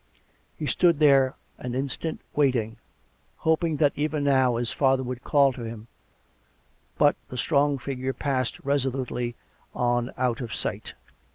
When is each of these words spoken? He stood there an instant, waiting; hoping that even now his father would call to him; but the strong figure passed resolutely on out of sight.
He 0.57 0.65
stood 0.65 0.97
there 0.97 1.35
an 1.59 1.75
instant, 1.75 2.21
waiting; 2.33 2.77
hoping 3.37 3.77
that 3.77 3.93
even 3.95 4.23
now 4.23 4.55
his 4.55 4.71
father 4.71 5.03
would 5.03 5.23
call 5.23 5.53
to 5.53 5.61
him; 5.63 5.85
but 6.97 7.15
the 7.29 7.37
strong 7.37 7.77
figure 7.77 8.11
passed 8.13 8.59
resolutely 8.61 9.35
on 9.75 10.11
out 10.17 10.41
of 10.41 10.55
sight. 10.55 10.93